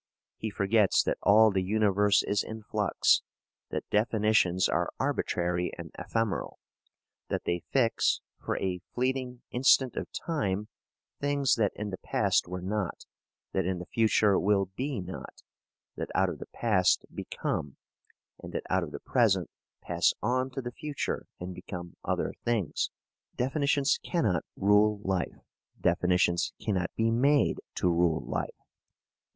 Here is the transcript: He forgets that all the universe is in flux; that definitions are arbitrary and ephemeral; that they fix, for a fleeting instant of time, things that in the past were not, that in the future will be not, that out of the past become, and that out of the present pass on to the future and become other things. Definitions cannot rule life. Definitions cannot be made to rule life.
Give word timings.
He 0.35 0.49
forgets 0.49 1.03
that 1.03 1.19
all 1.21 1.51
the 1.51 1.61
universe 1.61 2.23
is 2.23 2.41
in 2.41 2.63
flux; 2.63 3.21
that 3.69 3.87
definitions 3.91 4.67
are 4.67 4.89
arbitrary 4.99 5.71
and 5.77 5.91
ephemeral; 5.93 6.57
that 7.29 7.43
they 7.43 7.61
fix, 7.71 8.19
for 8.43 8.57
a 8.57 8.79
fleeting 8.95 9.43
instant 9.51 9.95
of 9.95 10.07
time, 10.11 10.69
things 11.19 11.53
that 11.53 11.71
in 11.75 11.91
the 11.91 11.99
past 11.99 12.47
were 12.47 12.63
not, 12.63 13.05
that 13.53 13.67
in 13.67 13.77
the 13.77 13.85
future 13.85 14.39
will 14.39 14.71
be 14.75 14.99
not, 14.99 15.43
that 15.97 16.09
out 16.15 16.29
of 16.29 16.39
the 16.39 16.47
past 16.47 17.05
become, 17.13 17.77
and 18.41 18.53
that 18.53 18.63
out 18.71 18.81
of 18.81 18.89
the 18.91 18.99
present 18.99 19.51
pass 19.83 20.13
on 20.23 20.49
to 20.49 20.63
the 20.63 20.71
future 20.71 21.27
and 21.39 21.53
become 21.53 21.95
other 22.03 22.33
things. 22.43 22.89
Definitions 23.35 23.99
cannot 24.01 24.43
rule 24.55 24.99
life. 25.03 25.37
Definitions 25.79 26.53
cannot 26.59 26.89
be 26.95 27.11
made 27.11 27.59
to 27.75 27.87
rule 27.87 28.25
life. 28.25 28.49